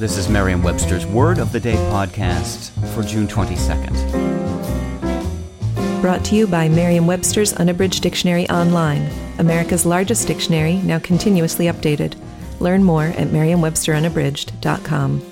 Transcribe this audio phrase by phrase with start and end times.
[0.00, 3.92] This is Merriam-Webster's Word of the Day podcast for June 22nd.
[6.00, 12.14] Brought to you by Merriam-Webster's Unabridged Dictionary Online, America's largest dictionary, now continuously updated.
[12.60, 15.22] Learn more at merriam-websterunabridged.com.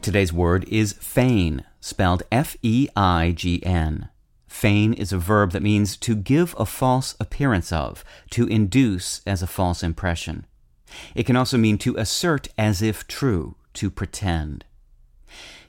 [0.00, 4.10] Today's word is feign, spelled F E I G N.
[4.48, 9.42] Feign is a verb that means to give a false appearance of, to induce as
[9.42, 10.46] a false impression.
[11.14, 14.64] It can also mean to assert as if true, to pretend.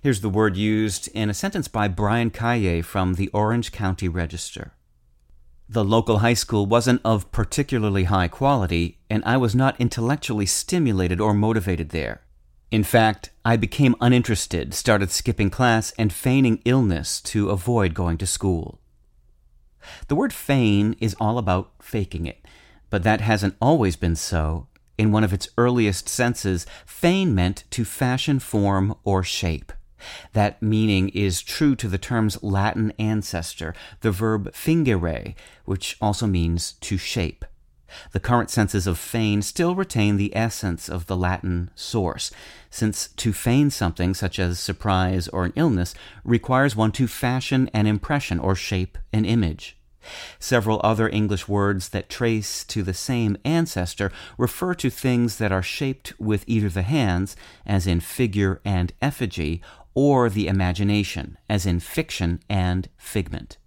[0.02, 4.72] Here's the word used in a sentence by Brian Calle from the Orange County Register.
[5.68, 11.20] The local high school wasn't of particularly high quality, and I was not intellectually stimulated
[11.20, 12.22] or motivated there.
[12.72, 18.28] In fact, I became uninterested, started skipping class, and feigning illness to avoid going to
[18.28, 18.80] school.
[20.08, 22.46] The word feign is all about faking it,
[22.92, 24.68] but that hasn't always been so.
[25.00, 29.72] In one of its earliest senses, feign meant to fashion form or shape.
[30.34, 36.74] That meaning is true to the term's Latin ancestor, the verb fingere, which also means
[36.74, 37.46] to shape.
[38.12, 42.32] The current senses of feign still retain the essence of the Latin source,
[42.70, 47.88] since to feign something, such as surprise or an illness, requires one to fashion an
[47.88, 49.78] impression or shape an image.
[50.40, 55.62] Several other English words that trace to the same ancestor refer to things that are
[55.62, 59.62] shaped with either the hands, as in figure and effigy,
[59.94, 63.58] or the imagination, as in fiction and figment.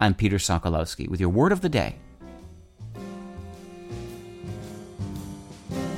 [0.00, 1.96] I'm Peter Sokolowski with your word of the day.